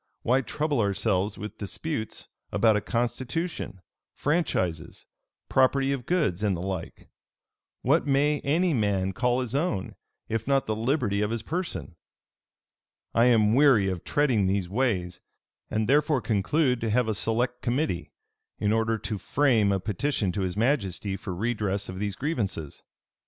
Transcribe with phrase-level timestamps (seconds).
[0.23, 3.81] why trouble ourselves with disputes about a constitution,
[4.15, 5.05] franchises,
[5.47, 7.07] property of goods, and the like?
[7.83, 9.93] What may any man call his own,
[10.27, 11.95] if not the liberty of his person?
[13.13, 15.21] "I am weary of treading these ways;
[15.69, 18.11] and therefore conclude to have a select committee,
[18.57, 22.81] in order to frame a petition to his majesty for redress of these grievances.